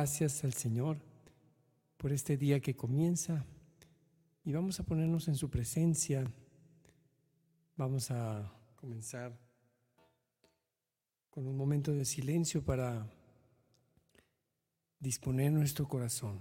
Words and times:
gracias 0.00 0.44
al 0.44 0.54
Señor 0.54 0.96
por 1.98 2.10
este 2.10 2.38
día 2.38 2.58
que 2.58 2.74
comienza 2.74 3.44
y 4.46 4.50
vamos 4.50 4.80
a 4.80 4.82
ponernos 4.82 5.28
en 5.28 5.34
su 5.34 5.50
presencia. 5.50 6.24
Vamos 7.76 8.10
a 8.10 8.50
comenzar 8.76 9.38
con 11.28 11.46
un 11.46 11.54
momento 11.54 11.92
de 11.92 12.06
silencio 12.06 12.64
para 12.64 13.06
disponer 14.98 15.52
nuestro 15.52 15.86
corazón. 15.86 16.38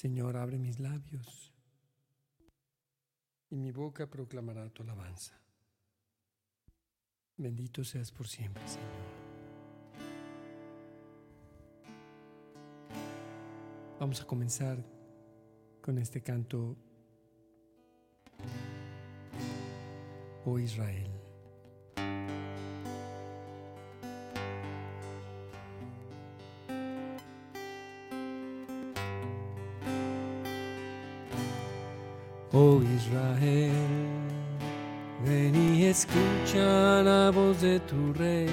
Señor, 0.00 0.38
abre 0.38 0.58
mis 0.58 0.80
labios 0.80 1.52
y 3.50 3.56
mi 3.56 3.70
boca 3.70 4.06
proclamará 4.08 4.66
tu 4.70 4.82
alabanza. 4.82 5.38
Bendito 7.36 7.84
seas 7.84 8.10
por 8.10 8.26
siempre, 8.26 8.66
Señor. 8.66 8.88
Vamos 13.98 14.22
a 14.22 14.26
comenzar 14.26 14.82
con 15.82 15.98
este 15.98 16.22
canto, 16.22 16.78
Oh 20.46 20.58
Israel. 20.58 21.19
Oh 32.52 32.80
Israel, 32.96 33.70
ven 35.24 35.54
y 35.54 35.84
escucha 35.84 37.00
la 37.00 37.30
voz 37.30 37.60
de 37.60 37.78
tu 37.78 38.12
rey. 38.14 38.48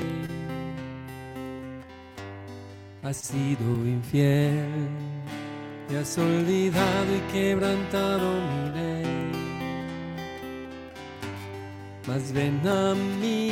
Has 3.02 3.17
sido 3.17 3.66
infiel 3.88 4.88
y 5.89 5.95
has 5.95 6.16
olvidado 6.16 7.16
y 7.16 7.31
quebrantado 7.31 8.34
mi 8.34 8.70
ley. 8.80 9.31
Mas 12.08 12.32
ven 12.32 12.61
a 12.67 12.94
mí 13.20 13.52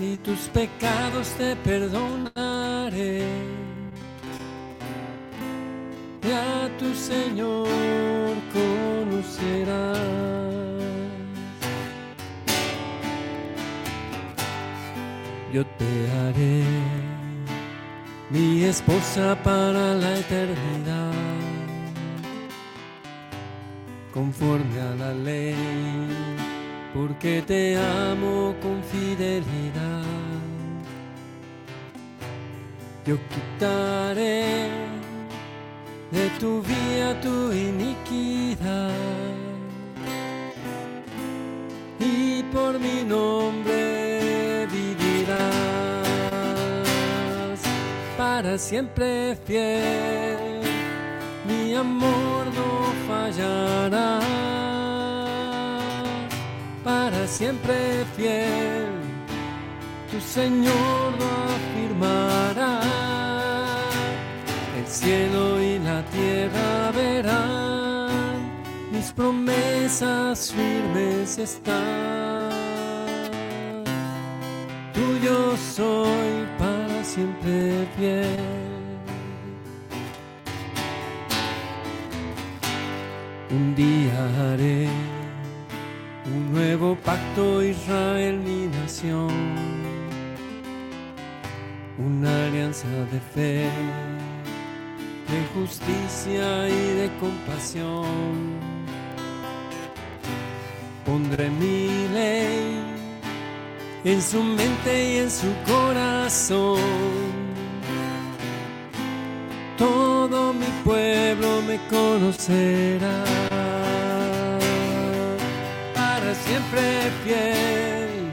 y 0.00 0.16
tus 0.16 0.48
pecados 0.48 1.28
te 1.38 1.54
perdonaré. 1.54 3.22
Y 6.20 6.32
a 6.32 6.68
tu 6.78 6.92
Señor 6.94 8.17
conocerás. 9.38 9.98
Yo 15.52 15.64
te 15.64 16.10
haré 16.10 16.62
mi 18.30 18.64
esposa 18.64 19.36
para 19.42 19.94
la 19.94 20.18
eternidad, 20.18 21.12
conforme 24.12 24.80
a 24.80 24.94
la 24.94 25.14
ley, 25.14 25.54
porque 26.92 27.42
te 27.46 27.78
amo 27.78 28.54
con 28.60 28.82
fidelidad. 28.84 30.04
Yo 33.06 33.16
quitaré 33.30 34.87
de 36.10 36.30
tu 36.40 36.62
vida 36.62 37.20
tu 37.20 37.52
iniquidad 37.52 38.90
y 42.00 42.42
por 42.44 42.78
mi 42.78 43.04
nombre 43.04 44.66
vivirás 44.66 45.98
para 48.16 48.56
siempre 48.56 49.36
fiel. 49.46 50.62
Mi 51.46 51.74
amor 51.74 52.46
no 52.58 52.70
fallará 53.08 54.20
para 56.84 57.26
siempre 57.26 58.04
fiel. 58.16 58.88
Tu 60.10 60.18
Señor 60.20 61.12
lo 61.20 61.30
afirmará 61.56 62.80
el 64.78 64.86
cielo 64.86 65.60
y 65.62 65.67
tierra 66.18 66.90
verán, 66.92 68.40
mis 68.92 69.12
promesas 69.12 70.52
firmes 70.52 71.38
están. 71.38 72.50
Tuyo 74.92 75.56
soy 75.56 76.46
para 76.58 77.04
siempre 77.04 77.86
fiel. 77.96 78.36
Un 83.50 83.74
día 83.74 84.18
haré 84.40 84.88
un 86.26 86.52
nuevo 86.52 86.96
pacto, 86.96 87.62
Israel, 87.62 88.36
mi 88.40 88.66
nación, 88.66 89.32
una 91.98 92.46
alianza 92.46 92.88
de 93.12 93.20
fe 93.34 93.70
de 95.28 95.44
justicia 95.54 96.68
y 96.68 96.94
de 97.00 97.10
compasión. 97.20 98.58
Pondré 101.04 101.50
mi 101.50 102.08
ley 102.12 102.82
en 104.04 104.22
su 104.22 104.42
mente 104.42 105.12
y 105.12 105.16
en 105.18 105.30
su 105.30 105.52
corazón. 105.66 106.80
Todo 109.76 110.52
mi 110.52 110.66
pueblo 110.84 111.62
me 111.62 111.78
conocerá. 111.88 113.24
Para 115.94 116.34
siempre 116.34 116.82
fiel, 117.24 118.32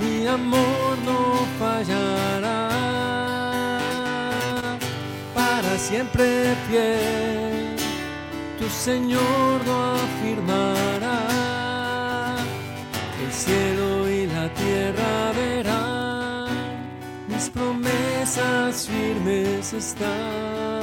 mi 0.00 0.26
amor 0.26 0.79
siempre 5.90 6.54
fiel, 6.68 7.76
tu 8.58 8.66
Señor 8.68 9.54
lo 9.66 9.76
afirmará. 10.04 11.20
El 13.22 13.32
cielo 13.32 13.88
y 14.08 14.26
la 14.26 14.46
tierra 14.62 15.32
verán, 15.40 16.46
mis 17.28 17.50
promesas 17.50 18.88
firmes 18.88 19.72
están. 19.72 20.80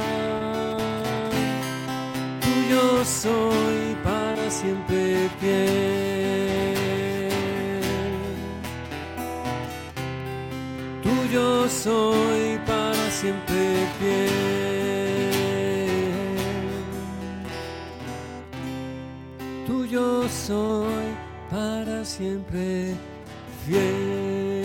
Tuyo 2.44 3.04
soy 3.04 3.96
para 4.04 4.44
siempre 4.50 5.30
fiel. 5.40 6.78
Tuyo 11.02 11.66
soy 11.68 12.37
soy 20.48 21.14
para 21.50 22.06
siempre 22.06 22.94
fiel. 23.66 24.64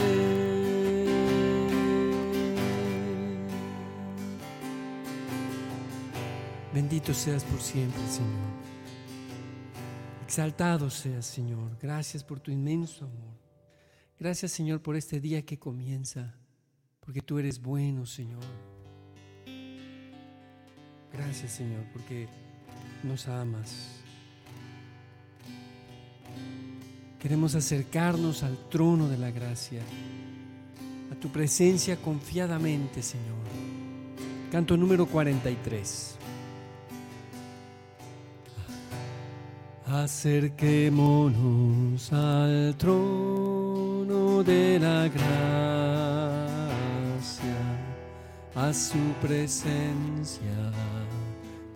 Bendito 6.74 7.14
seas 7.14 7.44
por 7.44 7.60
siempre, 7.60 8.02
Señor. 8.08 8.54
Exaltado 10.24 10.90
seas, 10.90 11.26
Señor. 11.26 11.78
Gracias 11.82 12.24
por 12.24 12.40
tu 12.40 12.50
inmenso 12.50 13.04
amor. 13.04 13.36
Gracias, 14.18 14.54
Señor, 14.54 14.82
por 14.82 14.96
este 14.96 15.20
día 15.20 15.42
que 15.42 15.60
comienza, 15.60 16.34
porque 17.02 17.22
tú 17.22 17.40
eres 17.40 17.62
bueno, 17.62 18.06
Señor. 18.06 18.46
Gracias, 21.12 21.52
Señor, 21.52 21.84
porque 21.92 22.30
nos 23.04 23.28
amas. 23.28 24.03
Queremos 27.24 27.56
acercarnos 27.56 28.44
al 28.44 28.56
trono 28.70 29.08
de 29.08 29.18
la 29.18 29.32
gracia, 29.32 29.82
a 31.10 31.16
tu 31.16 31.30
presencia 31.30 31.96
confiadamente, 31.96 33.02
Señor. 33.02 33.38
Canto 34.52 34.76
número 34.76 35.06
43. 35.06 36.18
Acerquémonos 39.88 42.12
al 42.12 42.76
trono 42.78 44.44
de 44.44 44.80
la 44.80 45.08
gracia, 45.08 45.24
a 48.54 48.74
su 48.74 49.00
presencia 49.22 50.74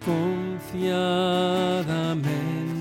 confiadamente, 0.03 2.76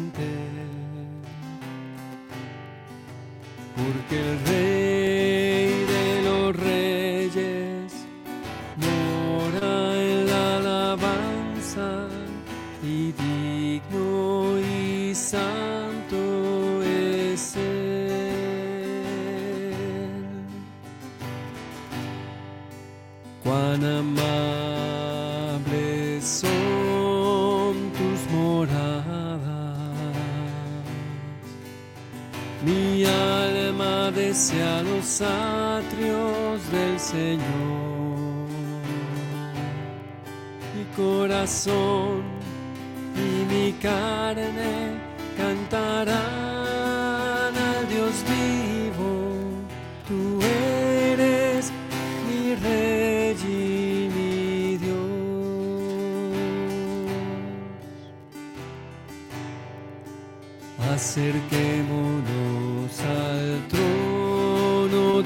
porque 4.08 4.20
el 4.20 4.38
Rey 4.46 4.75
alma 34.16 34.16
desea 34.16 34.82
los 34.82 35.20
atrios 35.20 36.72
del 36.72 36.98
Señor. 36.98 37.44
Mi 40.74 40.84
corazón 40.96 42.22
y 43.14 43.44
mi 43.52 43.72
carne 43.72 44.96
cantarán 45.36 46.16
al 47.56 47.88
Dios 47.88 48.24
vivo. 48.28 49.34
Tú 50.08 50.40
eres 50.42 51.70
mi 52.28 52.54
Rey 52.54 53.36
y 53.42 54.08
mi 54.14 54.76
Dios. 54.78 54.96
Acerquémonos 60.94 63.00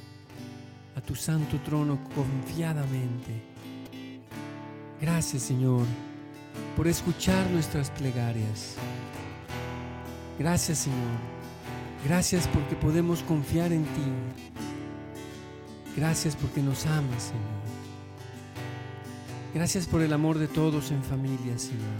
A 0.95 1.01
tu 1.01 1.15
santo 1.15 1.59
trono 1.59 1.99
confiadamente. 2.15 3.43
Gracias, 4.99 5.43
Señor, 5.43 5.85
por 6.75 6.87
escuchar 6.87 7.49
nuestras 7.51 7.91
plegarias. 7.91 8.75
Gracias, 10.39 10.79
Señor. 10.79 11.38
Gracias 12.05 12.47
porque 12.47 12.75
podemos 12.75 13.23
confiar 13.23 13.73
en 13.73 13.83
ti. 13.83 14.11
Gracias 15.95 16.35
porque 16.35 16.61
nos 16.61 16.85
amas, 16.85 17.23
Señor. 17.23 17.59
Gracias 19.53 19.87
por 19.87 20.01
el 20.01 20.13
amor 20.13 20.37
de 20.37 20.47
todos 20.47 20.91
en 20.91 21.03
familia, 21.03 21.57
Señor. 21.57 21.99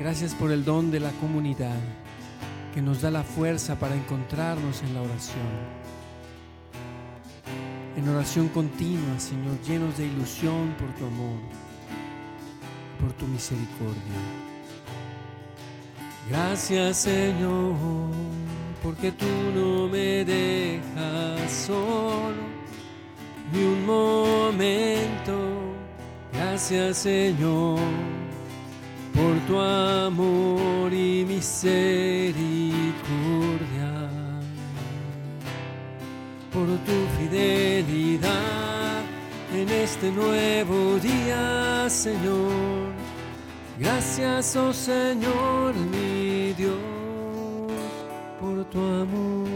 Gracias 0.00 0.34
por 0.34 0.50
el 0.50 0.64
don 0.64 0.90
de 0.90 1.00
la 1.00 1.10
comunidad 1.12 1.78
que 2.74 2.82
nos 2.82 3.02
da 3.02 3.10
la 3.10 3.22
fuerza 3.22 3.78
para 3.78 3.94
encontrarnos 3.94 4.82
en 4.82 4.94
la 4.94 5.02
oración. 5.02 5.86
En 7.96 8.08
oración 8.08 8.48
continua, 8.48 9.18
Señor, 9.18 9.58
llenos 9.66 9.96
de 9.96 10.06
ilusión 10.06 10.74
por 10.78 10.88
tu 10.96 11.06
amor, 11.06 11.38
por 13.00 13.12
tu 13.12 13.26
misericordia. 13.26 14.20
Gracias, 16.28 16.98
Señor, 16.98 17.74
porque 18.86 19.10
tú 19.12 19.26
no 19.52 19.88
me 19.88 20.24
dejas 20.24 21.50
solo 21.50 22.46
ni 23.52 23.64
un 23.64 23.84
momento. 23.84 25.34
Gracias, 26.32 26.98
Señor 26.98 27.80
por 29.16 29.34
tu 29.46 29.58
amor 29.58 30.92
y 30.92 31.24
misericordia, 31.24 32.30
por 36.52 36.66
tu 36.86 37.06
fidelidad 37.18 39.02
en 39.54 39.68
este 39.70 40.10
nuevo 40.10 40.98
día, 40.98 41.88
Señor. 41.88 42.92
Gracias, 43.78 44.54
oh 44.56 44.72
Señor, 44.72 45.74
tu 48.70 48.78
amor. 48.78 49.48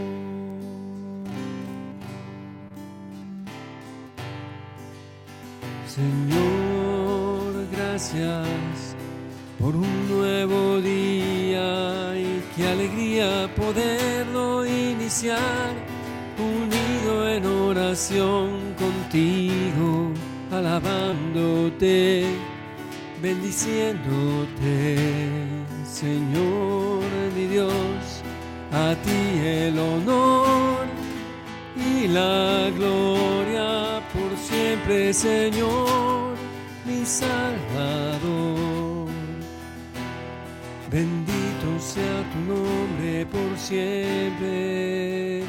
Señor, 5.87 7.67
gracias 7.71 8.95
por 9.59 9.75
un 9.75 10.09
nuevo 10.09 10.79
día 10.79 12.15
y 12.15 12.41
qué 12.55 12.67
alegría 12.67 13.49
poderlo 13.55 14.65
iniciar 14.65 15.73
unido 16.39 17.27
en 17.29 17.45
oración 17.45 18.73
contigo, 18.79 20.11
alabándote, 20.51 22.25
bendiciéndote, 23.21 24.97
Señor 25.85 27.03
mi 27.35 27.47
Dios, 27.47 28.20
a 28.71 28.95
ti 29.03 29.39
el 29.43 29.77
honor 29.77 30.87
y 31.75 32.07
la 32.07 32.69
gloria 32.77 34.01
por 34.13 34.37
siempre, 34.37 35.13
Señor, 35.13 36.35
mi 36.85 37.05
Salvador. 37.05 39.09
Bendito 40.89 41.79
sea 41.79 42.23
tu 42.31 42.39
nombre 42.53 43.25
por 43.25 43.57
siempre, 43.57 45.43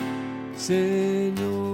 Señor. 0.57 1.73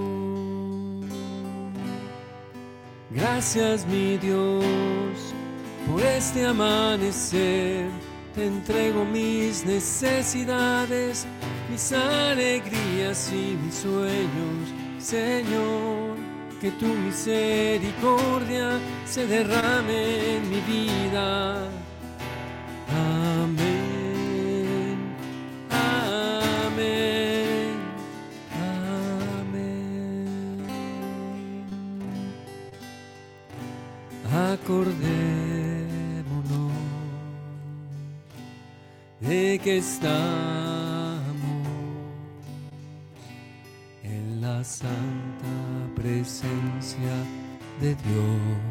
Gracias, 3.11 3.87
mi 3.87 4.17
Dios, 4.17 4.63
por 5.87 6.01
este 6.01 6.45
amanecer. 6.45 7.89
Te 8.35 8.45
entrego 8.45 9.03
mis 9.05 9.65
necesidades, 9.65 11.25
mis 11.69 11.91
alegrías 11.91 13.31
y 13.31 13.55
mis 13.63 13.75
sueños, 13.75 14.73
Señor. 14.99 16.17
Que 16.59 16.71
tu 16.71 16.87
misericordia 16.87 18.79
se 19.05 19.25
derrame 19.25 20.35
en 20.35 20.49
mi 20.49 20.59
vida. 20.59 21.69
Amén. 23.39 24.97
Amén. 25.71 27.77
Amén. 29.39 30.59
Acordémonos 34.51 36.73
de 39.21 39.59
que 39.63 39.77
estamos 39.77 40.58
de 47.79 47.95
Dios. 47.95 48.68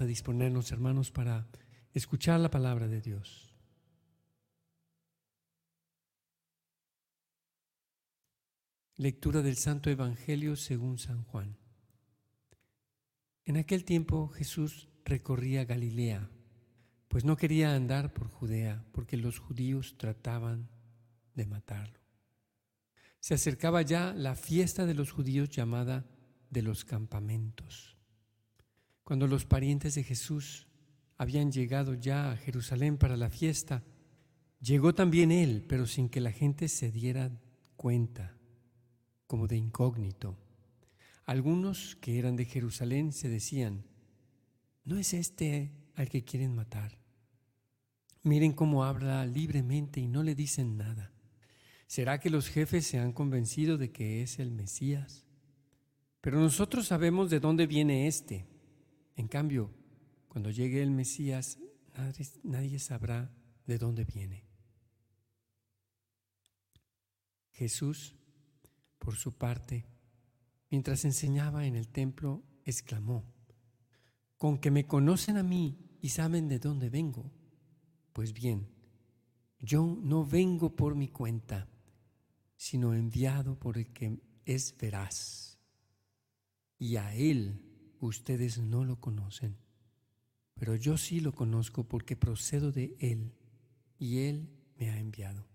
A 0.00 0.06
disponernos, 0.06 0.72
hermanos, 0.72 1.10
para 1.10 1.46
escuchar 1.92 2.40
la 2.40 2.50
palabra 2.50 2.88
de 2.88 3.02
Dios. 3.02 3.54
Lectura 8.96 9.42
del 9.42 9.56
Santo 9.56 9.90
Evangelio 9.90 10.56
según 10.56 10.98
San 10.98 11.24
Juan. 11.24 11.58
En 13.44 13.58
aquel 13.58 13.84
tiempo 13.84 14.28
Jesús 14.28 14.88
recorría 15.04 15.66
Galilea, 15.66 16.30
pues 17.08 17.26
no 17.26 17.36
quería 17.36 17.74
andar 17.74 18.14
por 18.14 18.28
Judea, 18.28 18.86
porque 18.92 19.18
los 19.18 19.38
judíos 19.38 19.98
trataban 19.98 20.70
de 21.34 21.44
matarlo. 21.44 22.00
Se 23.20 23.34
acercaba 23.34 23.82
ya 23.82 24.14
la 24.14 24.36
fiesta 24.36 24.86
de 24.86 24.94
los 24.94 25.12
judíos 25.12 25.50
llamada 25.50 26.06
de 26.48 26.62
los 26.62 26.86
campamentos. 26.86 27.91
Cuando 29.04 29.26
los 29.26 29.44
parientes 29.44 29.94
de 29.94 30.04
Jesús 30.04 30.68
habían 31.18 31.52
llegado 31.52 31.94
ya 31.94 32.32
a 32.32 32.36
Jerusalén 32.36 32.98
para 32.98 33.16
la 33.16 33.30
fiesta, 33.30 33.82
llegó 34.60 34.94
también 34.94 35.32
él, 35.32 35.64
pero 35.68 35.86
sin 35.86 36.08
que 36.08 36.20
la 36.20 36.32
gente 36.32 36.68
se 36.68 36.90
diera 36.90 37.30
cuenta 37.76 38.36
como 39.26 39.46
de 39.46 39.56
incógnito. 39.56 40.38
Algunos 41.24 41.96
que 41.96 42.18
eran 42.18 42.36
de 42.36 42.44
Jerusalén 42.44 43.12
se 43.12 43.28
decían, 43.28 43.84
¿no 44.84 44.98
es 44.98 45.14
este 45.14 45.72
al 45.94 46.08
que 46.08 46.24
quieren 46.24 46.54
matar? 46.54 46.98
Miren 48.22 48.52
cómo 48.52 48.84
habla 48.84 49.26
libremente 49.26 50.00
y 50.00 50.06
no 50.06 50.22
le 50.22 50.34
dicen 50.34 50.76
nada. 50.76 51.12
¿Será 51.86 52.20
que 52.20 52.30
los 52.30 52.48
jefes 52.48 52.86
se 52.86 52.98
han 52.98 53.12
convencido 53.12 53.78
de 53.78 53.90
que 53.90 54.22
es 54.22 54.38
el 54.38 54.50
Mesías? 54.50 55.26
Pero 56.20 56.38
nosotros 56.40 56.86
sabemos 56.86 57.30
de 57.30 57.40
dónde 57.40 57.66
viene 57.66 58.06
este. 58.06 58.46
En 59.22 59.28
cambio, 59.28 59.70
cuando 60.26 60.50
llegue 60.50 60.82
el 60.82 60.90
Mesías, 60.90 61.56
nadie, 61.96 62.26
nadie 62.42 62.80
sabrá 62.80 63.32
de 63.68 63.78
dónde 63.78 64.04
viene. 64.04 64.48
Jesús 67.52 68.16
por 68.98 69.14
su 69.14 69.38
parte, 69.38 69.86
mientras 70.70 71.04
enseñaba 71.04 71.66
en 71.66 71.76
el 71.76 71.86
templo, 71.86 72.42
exclamó, 72.64 73.32
con 74.38 74.58
que 74.58 74.72
me 74.72 74.88
conocen 74.88 75.36
a 75.36 75.44
mí 75.44 75.78
y 76.00 76.08
saben 76.08 76.48
de 76.48 76.58
dónde 76.58 76.90
vengo. 76.90 77.30
Pues 78.12 78.32
bien, 78.32 78.74
yo 79.60 80.00
no 80.02 80.26
vengo 80.26 80.74
por 80.74 80.96
mi 80.96 81.06
cuenta, 81.06 81.68
sino 82.56 82.92
enviado 82.92 83.56
por 83.56 83.78
el 83.78 83.92
que 83.92 84.20
es 84.44 84.76
veraz. 84.76 85.60
Y 86.76 86.96
a 86.96 87.14
él 87.14 87.71
ustedes 88.06 88.58
no 88.58 88.84
lo 88.84 89.00
conocen, 89.00 89.56
pero 90.54 90.74
yo 90.74 90.96
sí 90.96 91.20
lo 91.20 91.32
conozco 91.32 91.84
porque 91.84 92.16
procedo 92.16 92.72
de 92.72 92.96
él 92.98 93.32
y 93.98 94.18
él 94.20 94.48
me 94.76 94.90
ha 94.90 94.98
enviado. 94.98 95.46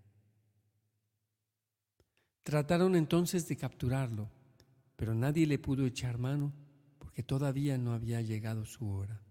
Trataron 2.43 2.95
entonces 2.95 3.47
de 3.47 3.57
capturarlo, 3.57 4.31
pero 4.95 5.13
nadie 5.13 5.45
le 5.45 5.59
pudo 5.59 5.85
echar 5.85 6.17
mano 6.17 6.53
porque 6.97 7.23
todavía 7.23 7.77
no 7.77 7.93
había 7.93 8.21
llegado 8.21 8.65
su 8.65 8.89
hora. 8.89 9.21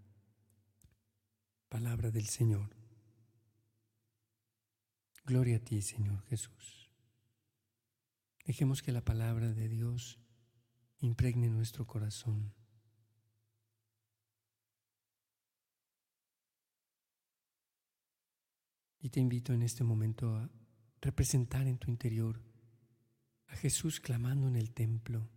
Palabra 1.68 2.10
del 2.10 2.26
Señor. 2.26 2.76
Gloria 5.24 5.56
a 5.56 5.60
ti, 5.60 5.82
Señor 5.82 6.22
Jesús. 6.26 6.90
Dejemos 8.44 8.82
que 8.82 8.92
la 8.92 9.04
palabra 9.04 9.52
de 9.52 9.68
Dios 9.68 10.20
impregne 11.00 11.48
nuestro 11.48 11.86
corazón. 11.86 12.52
Y 19.06 19.08
te 19.08 19.20
invito 19.20 19.52
en 19.52 19.62
este 19.62 19.84
momento 19.84 20.34
a 20.34 20.50
representar 21.00 21.68
en 21.68 21.78
tu 21.78 21.92
interior 21.92 22.42
a 23.46 23.54
Jesús 23.54 24.00
clamando 24.00 24.48
en 24.48 24.56
el 24.56 24.72
templo. 24.72 25.28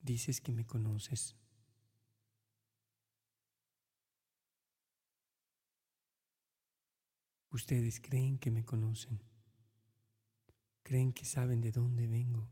Dices 0.00 0.40
que 0.40 0.50
me 0.50 0.66
conoces. 0.66 1.36
Ustedes 7.50 8.00
creen 8.00 8.38
que 8.38 8.50
me 8.50 8.64
conocen. 8.64 9.22
Creen 10.82 11.12
que 11.12 11.26
saben 11.26 11.60
de 11.60 11.70
dónde 11.70 12.08
vengo. 12.08 12.50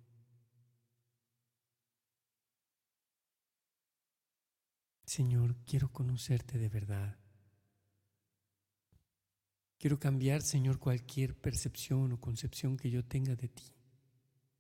Señor, 5.11 5.57
quiero 5.67 5.91
conocerte 5.91 6.57
de 6.57 6.69
verdad. 6.69 7.19
Quiero 9.77 9.99
cambiar, 9.99 10.41
Señor, 10.41 10.79
cualquier 10.79 11.35
percepción 11.35 12.13
o 12.13 12.21
concepción 12.21 12.77
que 12.77 12.93
yo 12.93 13.05
tenga 13.05 13.35
de 13.35 13.49
ti, 13.49 13.75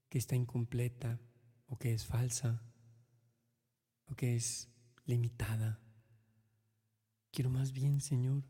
que 0.08 0.18
está 0.18 0.34
incompleta 0.34 1.20
o 1.68 1.78
que 1.78 1.92
es 1.94 2.04
falsa 2.04 2.60
o 4.06 4.16
que 4.16 4.34
es 4.34 4.68
limitada. 5.04 5.78
Quiero 7.30 7.48
más 7.48 7.70
bien, 7.70 8.00
Señor, 8.00 8.42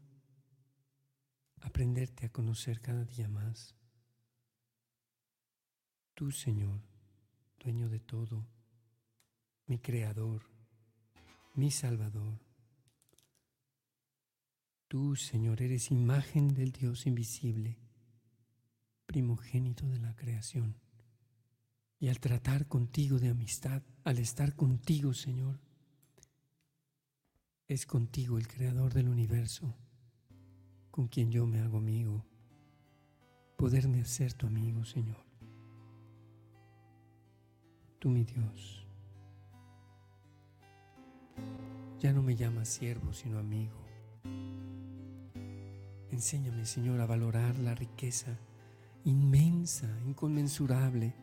aprenderte 1.60 2.24
a 2.24 2.32
conocer 2.32 2.80
cada 2.80 3.04
día 3.04 3.28
más. 3.28 3.76
Tú, 6.14 6.32
Señor, 6.32 6.80
dueño 7.62 7.90
de 7.90 8.00
todo, 8.00 8.46
mi 9.66 9.78
creador, 9.78 10.59
mi 11.54 11.70
salvador 11.70 12.50
Tú, 14.90 15.14
Señor, 15.14 15.62
eres 15.62 15.92
imagen 15.92 16.48
del 16.48 16.72
Dios 16.72 17.06
invisible, 17.06 17.78
primogénito 19.06 19.86
de 19.86 20.00
la 20.00 20.16
creación. 20.16 20.80
Y 22.00 22.08
al 22.08 22.18
tratar 22.18 22.66
contigo 22.66 23.20
de 23.20 23.28
amistad, 23.28 23.84
al 24.02 24.18
estar 24.18 24.56
contigo, 24.56 25.14
Señor, 25.14 25.60
es 27.68 27.86
contigo 27.86 28.36
el 28.36 28.48
creador 28.48 28.92
del 28.92 29.08
universo, 29.08 29.76
con 30.90 31.06
quien 31.06 31.30
yo 31.30 31.46
me 31.46 31.60
hago 31.60 31.78
amigo, 31.78 32.26
poderme 33.56 34.00
hacer 34.00 34.32
tu 34.34 34.48
amigo, 34.48 34.84
Señor. 34.84 35.24
Tú, 38.00 38.10
mi 38.10 38.24
Dios, 38.24 38.88
ya 42.00 42.12
no 42.12 42.22
me 42.22 42.36
llamas 42.36 42.68
siervo, 42.68 43.12
sino 43.12 43.38
amigo. 43.38 43.76
Enséñame, 46.10 46.66
Señor, 46.66 47.00
a 47.00 47.06
valorar 47.06 47.58
la 47.58 47.74
riqueza 47.74 48.36
inmensa, 49.04 49.88
inconmensurable, 50.06 51.14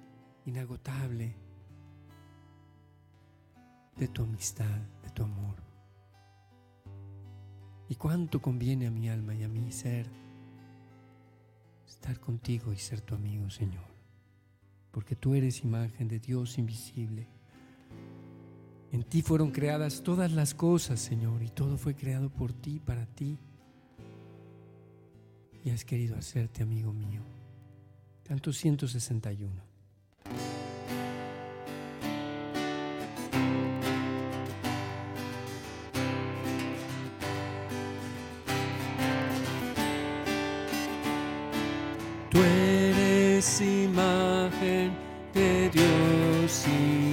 inagotable 0.45 1.35
de 3.97 4.07
tu 4.07 4.23
amistad, 4.23 4.79
de 5.03 5.09
tu 5.09 5.23
amor. 5.23 5.55
Y 7.89 7.95
cuánto 7.95 8.41
conviene 8.41 8.87
a 8.87 8.91
mi 8.91 9.09
alma 9.09 9.33
y 9.33 9.43
a 9.43 9.49
mi 9.49 9.71
ser 9.71 10.07
estar 11.87 12.19
contigo 12.19 12.73
y 12.73 12.77
ser 12.77 13.01
tu 13.01 13.15
amigo, 13.15 13.49
Señor. 13.49 13.87
Porque 14.91 15.15
tú 15.15 15.35
eres 15.35 15.63
imagen 15.63 16.07
de 16.07 16.19
Dios 16.19 16.57
invisible. 16.57 17.27
En 18.91 19.03
ti 19.03 19.21
fueron 19.21 19.51
creadas 19.51 20.01
todas 20.01 20.31
las 20.31 20.53
cosas, 20.53 20.99
Señor, 20.99 21.43
y 21.43 21.49
todo 21.49 21.77
fue 21.77 21.95
creado 21.95 22.29
por 22.29 22.53
ti, 22.53 22.79
para 22.79 23.05
ti. 23.05 23.37
Y 25.63 25.69
has 25.69 25.83
querido 25.83 26.15
hacerte 26.15 26.63
amigo 26.63 26.93
mío. 26.93 27.21
Canto 28.23 28.53
161. 28.53 29.67
Tú 42.29 42.39
eres 42.39 43.61
imagen 43.61 44.91
de 45.33 45.69
Dios 45.69 46.65
invisible, 46.67 47.06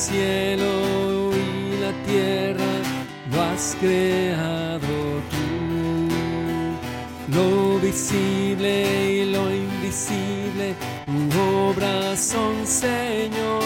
cielo 0.00 1.30
y 1.34 1.76
la 1.78 1.92
tierra 2.06 2.72
lo 3.30 3.42
has 3.42 3.76
creado 3.78 4.94
tú. 5.30 5.46
Lo 7.36 7.78
visible 7.80 9.12
y 9.12 9.30
lo 9.30 9.54
invisible, 9.54 10.74
tu 11.06 11.40
obra 11.68 12.16
son, 12.16 12.66
Señor. 12.66 13.62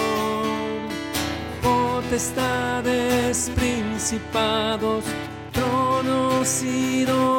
Potestades, 1.62 3.50
principados, 3.55 5.05
tronos 5.53 6.62
y 6.64 7.05
dominios, 7.05 7.34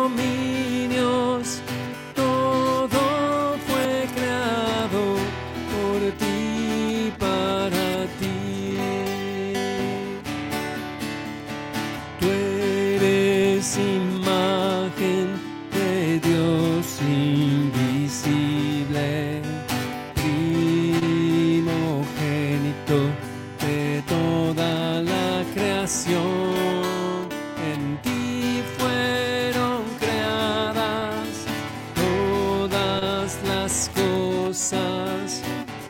las 33.65 33.89
cosas, 33.95 35.41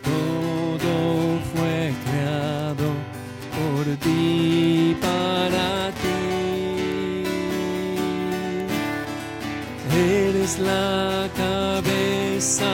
todo 0.02 0.94
fue 1.52 1.94
creado 2.06 2.88
por 3.58 3.84
ti, 3.98 4.96
para 5.02 5.92
ti. 6.02 6.22
Eres 9.94 10.58
la 10.60 11.28
cabeza 11.44 12.72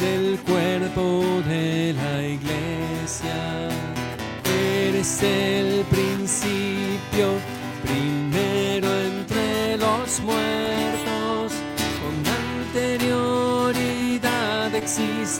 del 0.00 0.26
cuerpo 0.40 1.04
de 1.48 1.94
la 2.00 2.14
iglesia. 2.36 3.38
Eres 4.88 5.22
el 5.22 5.71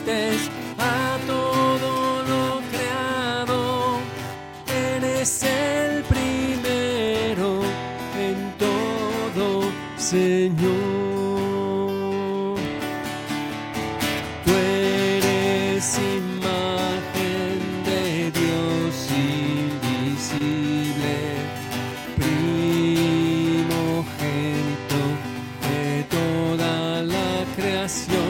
a 0.05 1.17
todo 1.25 2.23
lo 2.23 2.61
creado. 2.71 3.99
Eres 4.67 5.43
el 5.43 6.03
primero 6.03 7.61
en 8.19 8.53
todo, 8.57 9.71
Señor. 9.97 10.73
Tú 14.45 14.51
eres 14.51 15.97
imagen 15.97 17.59
de 17.85 18.31
Dios 18.31 19.09
invisible, 20.19 21.15
primogénito 22.17 23.41
de 25.69 26.03
toda 26.09 26.73
la 27.03 27.45
creación. 27.55 28.22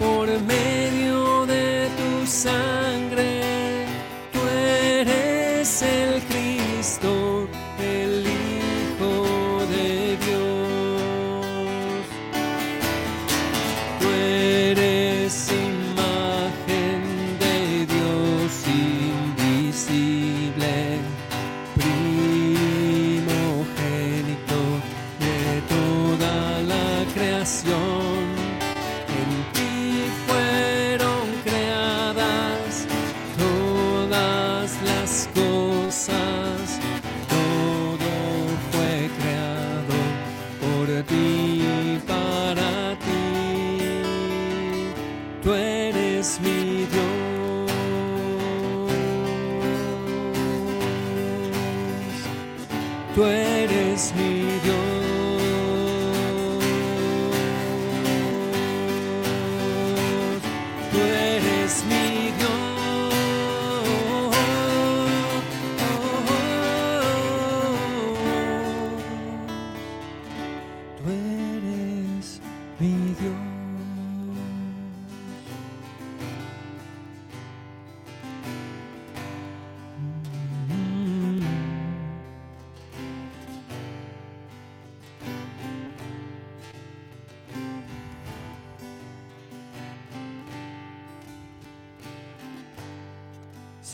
Por 0.00 0.26
medio 0.40 1.46
de 1.46 1.88
tu 1.96 2.26
sangre. 2.26 2.75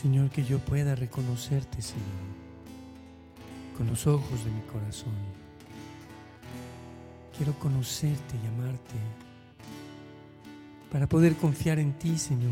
Señor, 0.03 0.29
que 0.31 0.43
yo 0.43 0.59
pueda 0.59 0.95
reconocerte, 0.95 1.81
Señor, 1.81 2.03
con 3.77 3.87
los 3.87 4.05
ojos 4.05 4.43
de 4.43 4.51
mi 4.51 4.59
corazón. 4.63 5.13
Quiero 7.37 7.57
conocerte 7.57 8.35
y 8.35 8.47
amarte 8.47 8.95
para 10.91 11.07
poder 11.07 11.37
confiar 11.37 11.79
en 11.79 11.93
ti, 11.93 12.17
Señor. 12.17 12.51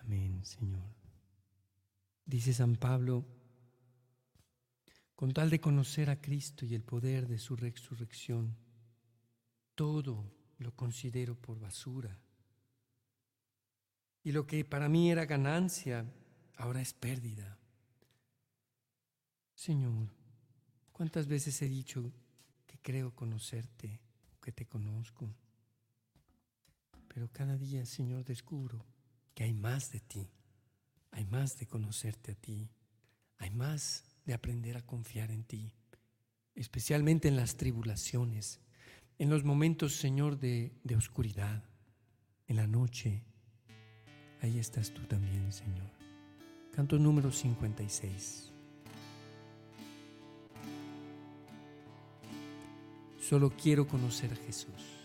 Amén, 0.00 0.44
Señor. 0.44 0.92
Dice 2.26 2.52
San 2.52 2.76
Pablo, 2.76 3.24
con 5.24 5.32
tal 5.32 5.48
de 5.48 5.58
conocer 5.58 6.10
a 6.10 6.20
Cristo 6.20 6.66
y 6.66 6.74
el 6.74 6.82
poder 6.82 7.26
de 7.26 7.38
su 7.38 7.56
resurrección, 7.56 8.54
todo 9.74 10.30
lo 10.58 10.76
considero 10.76 11.34
por 11.34 11.58
basura. 11.58 12.20
Y 14.22 14.32
lo 14.32 14.46
que 14.46 14.66
para 14.66 14.86
mí 14.86 15.10
era 15.10 15.24
ganancia, 15.24 16.04
ahora 16.58 16.82
es 16.82 16.92
pérdida. 16.92 17.56
Señor, 19.54 20.10
¿cuántas 20.92 21.26
veces 21.26 21.62
he 21.62 21.68
dicho 21.70 22.12
que 22.66 22.76
creo 22.82 23.14
conocerte, 23.14 24.02
que 24.42 24.52
te 24.52 24.66
conozco? 24.66 25.34
Pero 27.08 27.30
cada 27.32 27.56
día, 27.56 27.86
Señor, 27.86 28.26
descubro 28.26 28.84
que 29.34 29.44
hay 29.44 29.54
más 29.54 29.90
de 29.90 30.00
ti, 30.00 30.28
hay 31.12 31.24
más 31.24 31.56
de 31.56 31.66
conocerte 31.66 32.32
a 32.32 32.34
ti, 32.34 32.68
hay 33.38 33.48
más 33.48 34.04
de 34.24 34.34
aprender 34.34 34.76
a 34.76 34.82
confiar 34.82 35.30
en 35.30 35.44
ti, 35.44 35.72
especialmente 36.54 37.28
en 37.28 37.36
las 37.36 37.56
tribulaciones, 37.56 38.60
en 39.18 39.30
los 39.30 39.44
momentos, 39.44 39.96
Señor, 39.96 40.38
de, 40.38 40.72
de 40.82 40.96
oscuridad, 40.96 41.64
en 42.46 42.56
la 42.56 42.66
noche. 42.66 43.22
Ahí 44.40 44.58
estás 44.58 44.92
tú 44.92 45.02
también, 45.02 45.52
Señor. 45.52 45.90
Canto 46.72 46.98
número 46.98 47.30
56. 47.30 48.50
Solo 53.20 53.50
quiero 53.50 53.86
conocer 53.86 54.32
a 54.32 54.36
Jesús. 54.36 55.04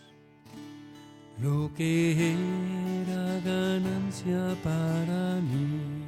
Lo 1.40 1.72
que 1.74 2.34
era 3.02 3.40
ganancia 3.40 4.54
para 4.62 5.40
mí 5.40 5.99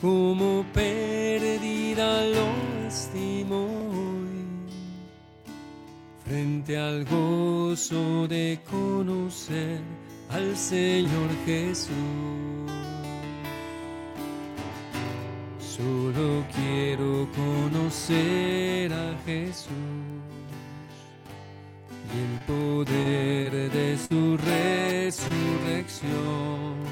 como 0.00 0.64
perdida 0.72 2.24
lo 2.26 2.86
estimo 2.86 3.66
hoy, 3.90 4.46
frente 6.24 6.78
al 6.78 7.04
gozo 7.04 8.28
de 8.28 8.60
conocer 8.70 9.80
al 10.30 10.56
Señor 10.56 11.30
Jesús. 11.46 11.90
Solo 15.58 16.44
quiero 16.54 17.28
conocer 17.34 18.92
a 18.92 19.16
Jesús 19.26 19.72
y 22.14 22.18
el 22.22 22.38
poder 22.46 23.50
de 23.72 23.98
su 23.98 24.36
resurrección 24.36 26.83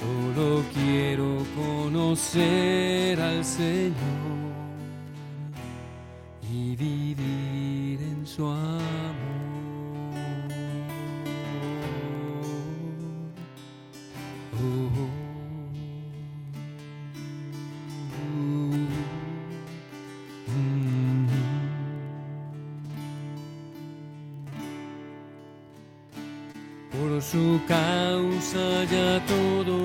Solo 0.00 0.64
quiero 0.72 1.44
conocer 1.54 3.20
al 3.20 3.44
Señor 3.44 3.94
y 6.50 6.74
vivir 6.74 8.00
en 8.00 8.26
su 8.26 8.46
amor. 8.46 9.40
su 27.20 27.60
causa 27.68 28.84
ya 28.84 29.24
todo 29.26 29.79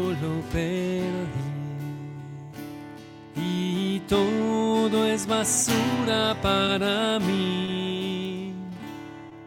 basura 5.46 6.36
para 6.42 7.20
mí 7.20 8.52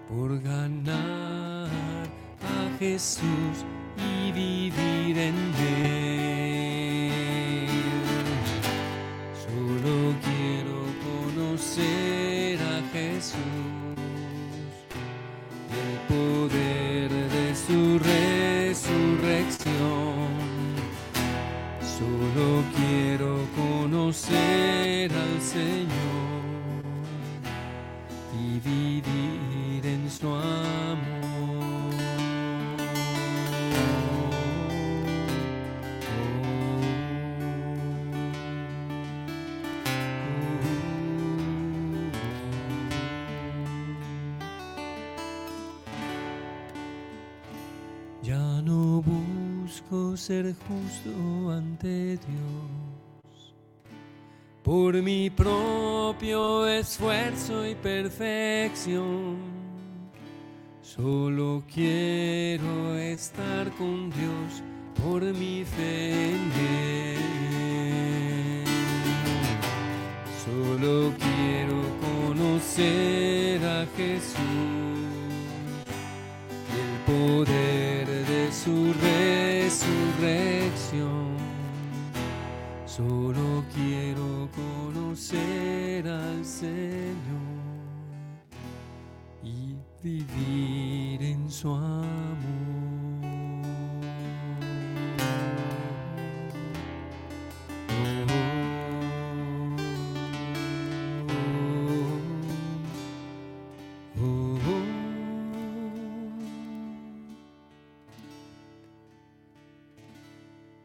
por 0.09 0.41
ganar 0.41 2.07
a 2.41 2.79
Jesús 2.79 3.65
y 3.97 4.31
vivir 4.31 5.19
en 5.19 5.35
él. 5.59 7.11
Solo 9.45 10.15
quiero 10.23 10.79
conocer 11.09 12.61
a 12.63 12.77
Jesús 12.93 13.43
su 17.67 17.81
resurrección. 17.99 19.19
Solo 21.99 22.47
quiero 22.77 23.31
conocer 23.57 24.98
Señor 25.59 26.85
y 28.41 28.61
vivir 28.61 29.87
en 29.87 30.09
su 30.09 30.29
amor. 30.29 31.19
ser 50.29 50.53
justo 50.67 51.51
ante 51.51 52.19
Dios 52.19 52.78
por 54.69 54.93
mi 55.01 55.31
propio 55.31 56.69
esfuerzo 56.69 57.67
y 57.67 57.75
perfección. 57.75 59.39
Solo 60.83 61.63
quiero 61.73 62.95
estar 62.99 63.71
con 63.79 64.11
Dios 64.11 64.63
por 65.03 65.23
mi 65.23 65.65
fe 65.65 66.35
en 66.35 66.53
Él. 67.07 67.17
Solo 70.45 71.15
quiero 71.17 71.81
conocer 72.27 73.65
a 73.65 73.87
Jesús 73.97 74.37
y 76.69 76.77
el 76.85 76.93
poder 77.07 78.07
de 78.07 78.53
su 78.53 78.93
resurrección. 78.93 79.18
Conocer 85.29 86.09
al 86.09 86.45
Señor 86.45 87.17
y 89.43 89.75
vivir 90.03 91.23
en 91.23 91.51
su 91.51 91.69
amor. 91.69 92.09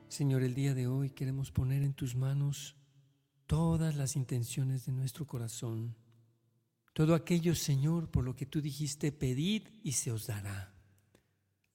Señor, 0.09 0.43
el 0.43 0.53
día 0.53 0.75
de 0.75 0.85
hoy 0.85 1.09
queremos 1.09 1.51
poner 1.51 1.81
en 1.81 1.93
tus 1.93 2.15
manos 2.15 2.75
todas 3.53 3.95
las 3.95 4.15
intenciones 4.15 4.87
de 4.87 4.91
nuestro 4.91 5.27
corazón. 5.27 5.95
Todo 6.91 7.13
aquello, 7.13 7.53
Señor, 7.53 8.09
por 8.09 8.23
lo 8.23 8.35
que 8.35 8.47
tú 8.47 8.61
dijiste, 8.61 9.11
pedid 9.11 9.67
y 9.83 9.91
se 9.91 10.11
os 10.11 10.25
dará. 10.25 10.73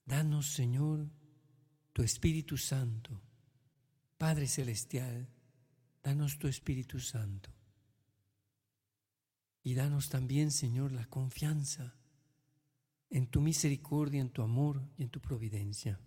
Danos, 0.03 0.47
Señor, 0.47 1.09
tu 1.93 2.03
Espíritu 2.03 2.57
Santo. 2.57 3.21
Padre 4.17 4.47
Celestial, 4.47 5.29
danos 6.03 6.37
tu 6.37 6.49
Espíritu 6.49 6.99
Santo. 6.99 7.49
Y 9.63 9.73
danos 9.73 10.09
también, 10.09 10.51
Señor, 10.51 10.91
la 10.91 11.05
confianza 11.05 11.95
en 13.09 13.27
tu 13.27 13.39
misericordia, 13.39 14.19
en 14.19 14.31
tu 14.31 14.41
amor 14.41 14.83
y 14.97 15.03
en 15.03 15.09
tu 15.09 15.21
providencia. 15.21 15.97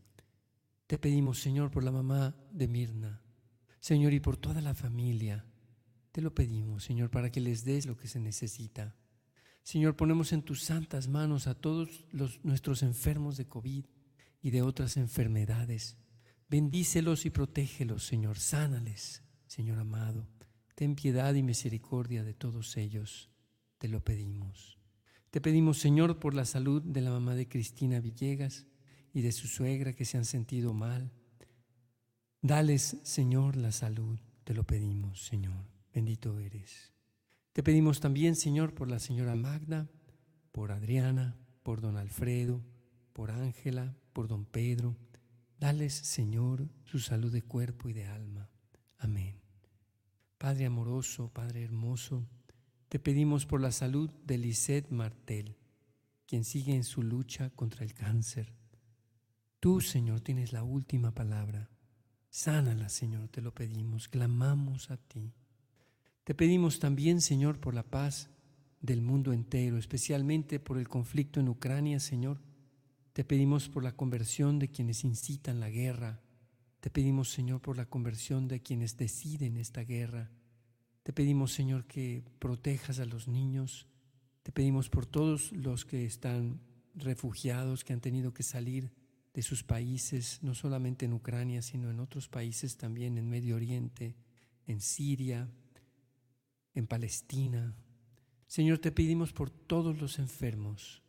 Te 0.86 0.98
pedimos, 0.98 1.38
Señor, 1.38 1.70
por 1.70 1.82
la 1.82 1.92
mamá 1.92 2.36
de 2.50 2.68
Mirna, 2.68 3.22
Señor, 3.80 4.12
y 4.12 4.20
por 4.20 4.36
toda 4.36 4.60
la 4.60 4.74
familia, 4.74 5.46
Te 6.12 6.20
lo 6.20 6.34
pedimos, 6.34 6.84
Señor, 6.84 7.10
para 7.10 7.32
que 7.32 7.40
les 7.40 7.64
des 7.64 7.86
lo 7.86 7.96
que 7.96 8.06
se 8.06 8.20
necesita. 8.20 8.94
Señor, 9.62 9.96
ponemos 9.96 10.32
en 10.32 10.42
tus 10.42 10.62
santas 10.62 11.08
manos 11.08 11.46
a 11.46 11.54
todos 11.54 12.04
los, 12.12 12.44
nuestros 12.44 12.82
enfermos 12.82 13.36
de 13.36 13.46
COVID 13.46 13.86
y 14.42 14.50
de 14.50 14.62
otras 14.62 14.98
enfermedades. 14.98 15.96
Bendícelos 16.48 17.24
y 17.24 17.30
protégelos, 17.30 18.04
Señor. 18.04 18.38
Sánales, 18.38 19.22
Señor 19.46 19.78
amado. 19.78 20.28
Ten 20.74 20.96
piedad 20.96 21.32
y 21.34 21.42
misericordia 21.42 22.24
de 22.24 22.34
todos 22.34 22.76
ellos. 22.76 23.30
Te 23.78 23.88
lo 23.88 24.04
pedimos. 24.04 24.78
Te 25.30 25.40
pedimos, 25.40 25.78
Señor, 25.78 26.18
por 26.18 26.34
la 26.34 26.44
salud 26.44 26.82
de 26.82 27.00
la 27.00 27.10
mamá 27.10 27.34
de 27.34 27.48
Cristina 27.48 28.00
Villegas 28.00 28.66
y 29.14 29.22
de 29.22 29.32
su 29.32 29.46
suegra 29.46 29.94
que 29.94 30.04
se 30.04 30.18
han 30.18 30.26
sentido 30.26 30.74
mal. 30.74 31.10
Dales, 32.42 32.98
Señor, 33.02 33.56
la 33.56 33.72
salud. 33.72 34.18
Te 34.44 34.52
lo 34.52 34.64
pedimos, 34.64 35.24
Señor. 35.24 35.71
Bendito 35.92 36.38
eres. 36.38 36.92
Te 37.52 37.62
pedimos 37.62 38.00
también, 38.00 38.34
Señor, 38.34 38.74
por 38.74 38.88
la 38.88 38.98
señora 38.98 39.34
Magda, 39.34 39.88
por 40.52 40.72
Adriana, 40.72 41.36
por 41.62 41.80
don 41.80 41.96
Alfredo, 41.96 42.62
por 43.12 43.30
Ángela, 43.30 43.94
por 44.12 44.26
don 44.28 44.44
Pedro. 44.44 44.96
Dales, 45.58 45.92
Señor, 45.92 46.68
su 46.84 46.98
salud 46.98 47.30
de 47.30 47.42
cuerpo 47.42 47.88
y 47.88 47.92
de 47.92 48.06
alma. 48.06 48.48
Amén. 48.98 49.36
Padre 50.38 50.66
amoroso, 50.66 51.28
Padre 51.28 51.62
hermoso, 51.62 52.26
te 52.88 52.98
pedimos 52.98 53.46
por 53.46 53.60
la 53.60 53.72
salud 53.72 54.10
de 54.26 54.38
Lisette 54.38 54.90
Martel, 54.90 55.56
quien 56.26 56.44
sigue 56.44 56.74
en 56.74 56.84
su 56.84 57.02
lucha 57.02 57.50
contra 57.50 57.84
el 57.84 57.94
cáncer. 57.94 58.52
Tú, 59.60 59.80
Señor, 59.80 60.20
tienes 60.20 60.52
la 60.52 60.62
última 60.62 61.12
palabra. 61.12 61.70
Sánala, 62.28 62.88
Señor, 62.88 63.28
te 63.28 63.40
lo 63.40 63.54
pedimos, 63.54 64.08
clamamos 64.08 64.90
a 64.90 64.96
ti. 64.96 65.32
Te 66.24 66.34
pedimos 66.34 66.78
también, 66.78 67.20
Señor, 67.20 67.58
por 67.58 67.74
la 67.74 67.82
paz 67.82 68.30
del 68.80 69.02
mundo 69.02 69.32
entero, 69.32 69.76
especialmente 69.76 70.60
por 70.60 70.78
el 70.78 70.88
conflicto 70.88 71.40
en 71.40 71.48
Ucrania, 71.48 71.98
Señor. 71.98 72.40
Te 73.12 73.24
pedimos 73.24 73.68
por 73.68 73.82
la 73.82 73.96
conversión 73.96 74.60
de 74.60 74.68
quienes 74.68 75.02
incitan 75.02 75.58
la 75.58 75.68
guerra. 75.68 76.20
Te 76.80 76.90
pedimos, 76.90 77.30
Señor, 77.30 77.60
por 77.60 77.76
la 77.76 77.86
conversión 77.86 78.46
de 78.46 78.62
quienes 78.62 78.96
deciden 78.96 79.56
esta 79.56 79.82
guerra. 79.82 80.30
Te 81.02 81.12
pedimos, 81.12 81.52
Señor, 81.52 81.86
que 81.86 82.22
protejas 82.38 83.00
a 83.00 83.04
los 83.04 83.26
niños. 83.26 83.88
Te 84.44 84.52
pedimos 84.52 84.88
por 84.88 85.06
todos 85.06 85.50
los 85.50 85.84
que 85.84 86.04
están 86.04 86.60
refugiados, 86.94 87.82
que 87.82 87.92
han 87.94 88.00
tenido 88.00 88.32
que 88.32 88.44
salir 88.44 88.92
de 89.34 89.42
sus 89.42 89.64
países, 89.64 90.38
no 90.42 90.54
solamente 90.54 91.06
en 91.06 91.14
Ucrania, 91.14 91.62
sino 91.62 91.90
en 91.90 91.98
otros 91.98 92.28
países 92.28 92.76
también, 92.76 93.18
en 93.18 93.28
Medio 93.28 93.56
Oriente, 93.56 94.14
en 94.66 94.80
Siria, 94.80 95.48
en 96.74 96.86
Palestina. 96.86 97.74
Señor, 98.46 98.78
te 98.78 98.92
pedimos 98.92 99.32
por 99.32 99.50
todos 99.50 99.98
los 100.00 100.18
enfermos, 100.18 101.02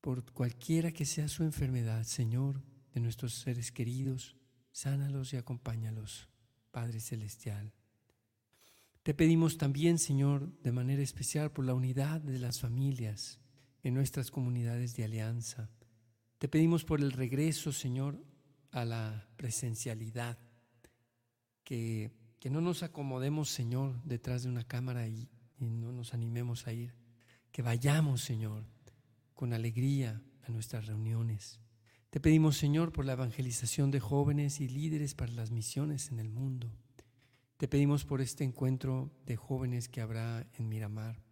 por 0.00 0.24
cualquiera 0.32 0.92
que 0.92 1.04
sea 1.04 1.28
su 1.28 1.44
enfermedad, 1.44 2.04
Señor, 2.04 2.62
de 2.94 3.00
nuestros 3.00 3.34
seres 3.34 3.72
queridos, 3.72 4.36
sánalos 4.72 5.32
y 5.32 5.36
acompáñalos, 5.36 6.28
Padre 6.70 7.00
Celestial. 7.00 7.72
Te 9.02 9.14
pedimos 9.14 9.58
también, 9.58 9.98
Señor, 9.98 10.56
de 10.60 10.72
manera 10.72 11.02
especial 11.02 11.50
por 11.50 11.64
la 11.64 11.74
unidad 11.74 12.20
de 12.20 12.38
las 12.38 12.60
familias 12.60 13.40
en 13.82 13.94
nuestras 13.94 14.30
comunidades 14.30 14.94
de 14.96 15.04
alianza. 15.04 15.70
Te 16.38 16.48
pedimos 16.48 16.84
por 16.84 17.00
el 17.00 17.12
regreso, 17.12 17.72
Señor, 17.72 18.24
a 18.70 18.84
la 18.84 19.28
presencialidad, 19.36 20.38
que, 21.64 22.12
que 22.42 22.50
no 22.50 22.60
nos 22.60 22.82
acomodemos, 22.82 23.50
Señor, 23.50 24.02
detrás 24.02 24.42
de 24.42 24.48
una 24.48 24.64
cámara 24.64 25.06
y, 25.06 25.28
no 25.60 25.92
nos 25.92 26.12
animemos 26.12 26.66
a 26.66 26.72
ir, 26.72 26.92
que 27.52 27.62
vayamos, 27.62 28.20
Señor, 28.22 28.64
con 29.32 29.52
alegría 29.52 30.20
a 30.42 30.50
nuestras 30.50 30.88
reuniones. 30.88 31.60
Te 32.10 32.18
pedimos, 32.18 32.56
Señor, 32.56 32.90
por 32.90 33.04
la 33.04 33.12
evangelización 33.12 33.92
de 33.92 34.00
jóvenes 34.00 34.60
y 34.60 34.66
líderes 34.66 35.14
para 35.14 35.30
las 35.30 35.52
misiones 35.52 36.10
en 36.10 36.18
el 36.18 36.30
mundo. 36.30 36.68
Te 37.58 37.68
pedimos 37.68 38.04
por 38.04 38.20
este 38.20 38.42
encuentro 38.42 39.12
de 39.24 39.36
jóvenes 39.36 39.88
que 39.88 40.00
habrá 40.00 40.44
en 40.54 40.68
Miramar 40.68 41.22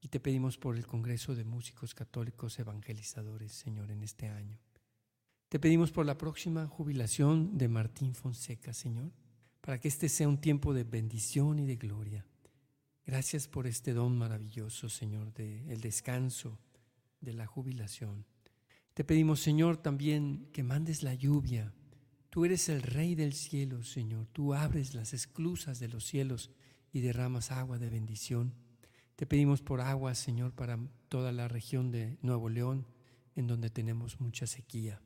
y 0.00 0.08
te 0.08 0.18
pedimos 0.18 0.58
por 0.58 0.76
el 0.76 0.88
Congreso 0.88 1.36
de 1.36 1.44
Músicos 1.44 1.94
Católicos 1.94 2.58
Evangelizadores, 2.58 3.52
Señor, 3.52 3.92
en 3.92 4.02
este 4.02 4.26
año. 4.26 4.58
Te 5.48 5.60
pedimos 5.60 5.92
por 5.92 6.04
la 6.04 6.18
próxima 6.18 6.66
jubilación 6.66 7.56
de 7.56 7.68
Martín 7.68 8.16
Fonseca, 8.16 8.72
Señor, 8.72 9.12
para 9.62 9.80
que 9.80 9.88
este 9.88 10.10
sea 10.10 10.28
un 10.28 10.38
tiempo 10.38 10.74
de 10.74 10.84
bendición 10.84 11.58
y 11.58 11.64
de 11.64 11.76
gloria. 11.76 12.26
Gracias 13.06 13.48
por 13.48 13.66
este 13.66 13.94
don 13.94 14.18
maravilloso, 14.18 14.90
Señor, 14.90 15.32
de 15.32 15.72
el 15.72 15.80
descanso, 15.80 16.60
de 17.22 17.32
la 17.32 17.46
jubilación. 17.46 18.26
Te 18.92 19.02
pedimos, 19.02 19.40
Señor, 19.40 19.78
también 19.78 20.50
que 20.52 20.62
mandes 20.62 21.02
la 21.02 21.14
lluvia 21.14 21.72
Tú 22.32 22.46
eres 22.46 22.70
el 22.70 22.80
Rey 22.80 23.14
del 23.14 23.34
cielo, 23.34 23.82
Señor. 23.82 24.26
Tú 24.32 24.54
abres 24.54 24.94
las 24.94 25.12
esclusas 25.12 25.78
de 25.80 25.88
los 25.88 26.06
cielos 26.06 26.50
y 26.90 27.00
derramas 27.00 27.50
agua 27.50 27.78
de 27.78 27.90
bendición. 27.90 28.54
Te 29.16 29.26
pedimos 29.26 29.60
por 29.60 29.82
agua, 29.82 30.14
Señor, 30.14 30.54
para 30.54 30.78
toda 31.10 31.30
la 31.30 31.46
región 31.46 31.90
de 31.90 32.16
Nuevo 32.22 32.48
León, 32.48 32.86
en 33.36 33.48
donde 33.48 33.68
tenemos 33.68 34.18
mucha 34.18 34.46
sequía. 34.46 35.02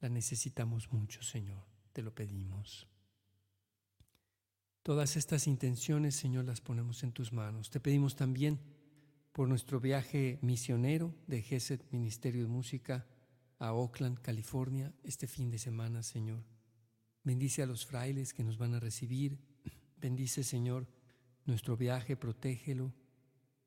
La 0.00 0.08
necesitamos 0.08 0.90
mucho, 0.90 1.22
Señor. 1.22 1.62
Te 1.92 2.02
lo 2.02 2.12
pedimos. 2.16 2.89
Todas 4.82 5.16
estas 5.16 5.46
intenciones, 5.46 6.16
Señor, 6.16 6.46
las 6.46 6.60
ponemos 6.60 7.02
en 7.02 7.12
tus 7.12 7.32
manos. 7.32 7.70
Te 7.70 7.80
pedimos 7.80 8.16
también 8.16 8.60
por 9.32 9.46
nuestro 9.46 9.78
viaje 9.78 10.38
misionero 10.40 11.14
de 11.26 11.42
GESET 11.42 11.84
Ministerio 11.90 12.42
de 12.42 12.48
Música 12.48 13.06
a 13.58 13.74
Oakland, 13.74 14.20
California, 14.20 14.94
este 15.04 15.26
fin 15.26 15.50
de 15.50 15.58
semana, 15.58 16.02
Señor. 16.02 16.42
Bendice 17.22 17.62
a 17.62 17.66
los 17.66 17.84
frailes 17.84 18.32
que 18.32 18.42
nos 18.42 18.56
van 18.56 18.74
a 18.74 18.80
recibir. 18.80 19.38
Bendice, 19.98 20.42
Señor, 20.42 20.88
nuestro 21.44 21.76
viaje, 21.76 22.16
protégelo. 22.16 22.94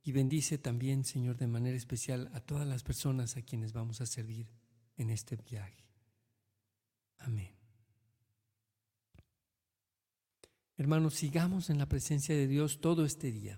Y 0.01 0.11
bendice 0.11 0.57
también, 0.57 1.05
Señor, 1.05 1.37
de 1.37 1.47
manera 1.47 1.77
especial 1.77 2.31
a 2.33 2.41
todas 2.41 2.67
las 2.67 2.83
personas 2.83 3.37
a 3.37 3.43
quienes 3.43 3.71
vamos 3.71 4.01
a 4.01 4.07
servir 4.07 4.49
en 4.97 5.11
este 5.11 5.35
viaje. 5.35 5.85
Amén. 7.19 7.62
Hermanos, 10.83 11.13
sigamos 11.13 11.69
en 11.69 11.77
la 11.77 11.87
presencia 11.87 12.35
de 12.35 12.45
Dios 12.45 12.81
todo 12.81 13.05
este 13.05 13.31
día. 13.31 13.57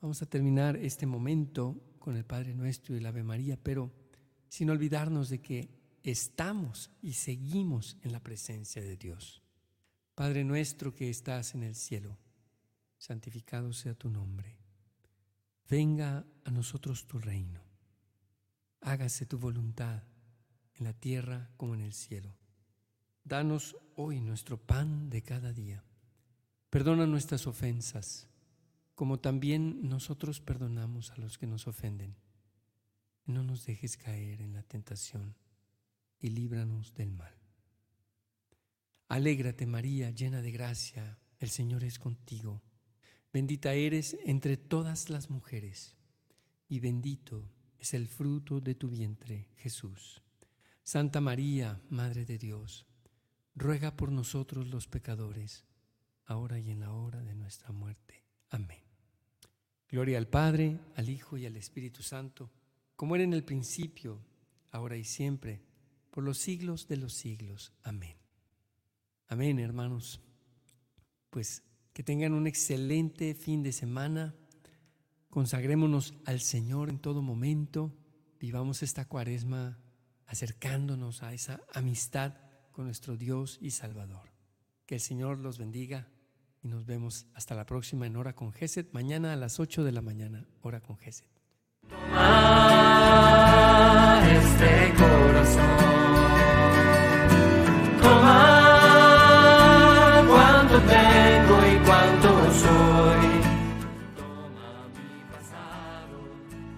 Vamos 0.00 0.20
a 0.20 0.26
terminar 0.26 0.74
este 0.74 1.06
momento 1.06 1.80
con 2.00 2.16
el 2.16 2.24
Padre 2.24 2.54
Nuestro 2.54 2.96
y 2.96 3.00
la 3.00 3.10
Ave 3.10 3.22
María, 3.22 3.56
pero 3.56 3.92
sin 4.48 4.68
olvidarnos 4.68 5.28
de 5.28 5.40
que 5.40 5.68
estamos 6.02 6.90
y 7.00 7.12
seguimos 7.12 7.98
en 8.02 8.10
la 8.10 8.18
presencia 8.18 8.82
de 8.82 8.96
Dios. 8.96 9.44
Padre 10.16 10.42
nuestro 10.42 10.92
que 10.92 11.08
estás 11.08 11.54
en 11.54 11.62
el 11.62 11.76
cielo, 11.76 12.18
santificado 12.98 13.72
sea 13.72 13.94
tu 13.94 14.10
nombre. 14.10 14.58
Venga 15.70 16.26
a 16.42 16.50
nosotros 16.50 17.06
tu 17.06 17.20
reino. 17.20 17.60
Hágase 18.80 19.24
tu 19.24 19.38
voluntad 19.38 20.02
en 20.74 20.84
la 20.84 20.94
tierra 20.94 21.48
como 21.56 21.76
en 21.76 21.82
el 21.82 21.92
cielo. 21.92 22.36
Danos 23.22 23.76
hoy 23.94 24.20
nuestro 24.20 24.58
pan 24.58 25.08
de 25.10 25.22
cada 25.22 25.52
día. 25.52 25.84
Perdona 26.74 27.06
nuestras 27.06 27.46
ofensas, 27.46 28.26
como 28.96 29.20
también 29.20 29.88
nosotros 29.88 30.40
perdonamos 30.40 31.12
a 31.12 31.18
los 31.18 31.38
que 31.38 31.46
nos 31.46 31.68
ofenden 31.68 32.16
no 33.26 33.44
nos 33.44 33.64
dejes 33.64 33.96
caer 33.96 34.40
en 34.40 34.54
la 34.54 34.64
tentación 34.64 35.36
y 36.18 36.30
líbranos 36.30 36.92
del 36.94 37.12
mal. 37.12 37.32
Alégrate 39.06 39.66
María, 39.66 40.10
llena 40.10 40.42
de 40.42 40.50
gracia, 40.50 41.16
el 41.38 41.50
Señor 41.50 41.84
es 41.84 42.00
contigo. 42.00 42.60
Bendita 43.32 43.72
eres 43.74 44.16
entre 44.24 44.56
todas 44.56 45.10
las 45.10 45.30
mujeres, 45.30 45.96
y 46.68 46.80
bendito 46.80 47.52
es 47.78 47.94
el 47.94 48.08
fruto 48.08 48.60
de 48.60 48.74
tu 48.74 48.88
vientre, 48.88 49.48
Jesús. 49.58 50.24
Santa 50.82 51.20
María, 51.20 51.80
Madre 51.88 52.24
de 52.24 52.36
Dios, 52.36 52.84
ruega 53.54 53.96
por 53.96 54.10
nosotros 54.10 54.66
los 54.66 54.88
pecadores, 54.88 55.64
ahora 56.26 56.58
y 56.58 56.70
en 56.70 56.80
la 56.80 56.92
hora 56.92 57.22
de 57.22 57.34
nuestra 57.34 57.72
muerte. 57.72 58.24
Amén. 58.50 58.82
Gloria 59.88 60.18
al 60.18 60.28
Padre, 60.28 60.80
al 60.96 61.08
Hijo 61.08 61.36
y 61.36 61.46
al 61.46 61.56
Espíritu 61.56 62.02
Santo 62.02 62.50
como 62.96 63.16
era 63.16 63.24
en 63.24 63.32
el 63.32 63.44
principio, 63.44 64.20
ahora 64.70 64.96
y 64.96 65.04
siempre, 65.04 65.62
por 66.10 66.24
los 66.24 66.38
siglos 66.38 66.86
de 66.86 66.96
los 66.96 67.12
siglos. 67.12 67.72
Amén. 67.82 68.16
Amén, 69.26 69.58
hermanos. 69.58 70.20
Pues 71.30 71.64
que 71.92 72.04
tengan 72.04 72.32
un 72.34 72.46
excelente 72.46 73.34
fin 73.34 73.62
de 73.62 73.72
semana. 73.72 74.34
Consagrémonos 75.28 76.14
al 76.24 76.40
Señor 76.40 76.88
en 76.88 77.00
todo 77.00 77.20
momento. 77.20 77.92
Vivamos 78.38 78.82
esta 78.82 79.06
cuaresma 79.06 79.78
acercándonos 80.26 81.22
a 81.22 81.34
esa 81.34 81.60
amistad 81.72 82.34
con 82.70 82.84
nuestro 82.84 83.16
Dios 83.16 83.58
y 83.60 83.70
Salvador. 83.70 84.30
Que 84.86 84.96
el 84.96 85.00
Señor 85.00 85.38
los 85.38 85.58
bendiga 85.58 86.08
y 86.64 86.68
nos 86.68 86.86
vemos 86.86 87.26
hasta 87.34 87.54
la 87.54 87.66
próxima 87.66 88.06
en 88.06 88.16
Hora 88.16 88.34
con 88.34 88.52
Geset, 88.52 88.92
mañana 88.92 89.34
a 89.34 89.36
las 89.36 89.60
8 89.60 89.84
de 89.84 89.92
la 89.92 90.00
mañana, 90.00 90.46
Hora 90.62 90.80
con 90.80 90.96
Geset. 90.96 91.28